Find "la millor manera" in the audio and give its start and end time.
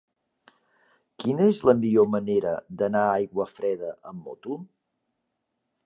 1.71-2.55